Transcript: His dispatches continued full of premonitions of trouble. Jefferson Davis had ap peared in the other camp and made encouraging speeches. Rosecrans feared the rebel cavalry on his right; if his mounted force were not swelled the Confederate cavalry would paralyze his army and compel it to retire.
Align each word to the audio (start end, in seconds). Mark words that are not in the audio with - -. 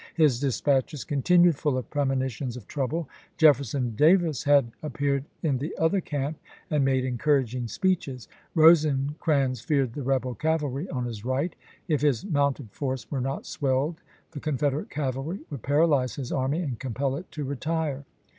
His 0.15 0.39
dispatches 0.39 1.03
continued 1.03 1.55
full 1.57 1.77
of 1.77 1.91
premonitions 1.91 2.57
of 2.57 2.67
trouble. 2.67 3.07
Jefferson 3.37 3.93
Davis 3.95 4.45
had 4.45 4.71
ap 4.81 4.93
peared 4.93 5.25
in 5.43 5.59
the 5.59 5.77
other 5.77 6.01
camp 6.01 6.39
and 6.71 6.83
made 6.83 7.05
encouraging 7.05 7.67
speeches. 7.67 8.27
Rosecrans 8.55 9.61
feared 9.61 9.93
the 9.93 10.01
rebel 10.01 10.33
cavalry 10.33 10.89
on 10.89 11.05
his 11.05 11.23
right; 11.23 11.55
if 11.87 12.01
his 12.01 12.25
mounted 12.25 12.71
force 12.71 13.11
were 13.11 13.21
not 13.21 13.45
swelled 13.45 14.01
the 14.31 14.39
Confederate 14.39 14.89
cavalry 14.89 15.41
would 15.51 15.61
paralyze 15.61 16.15
his 16.15 16.31
army 16.31 16.63
and 16.63 16.79
compel 16.79 17.15
it 17.15 17.31
to 17.33 17.43
retire. 17.43 18.03